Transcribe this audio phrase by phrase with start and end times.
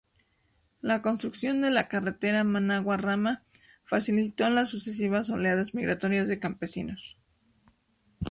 [0.81, 3.43] La construcción de la carretera Managua-Rama
[3.83, 7.17] facilitó las sucesivas oleadas migratorias de campesinos.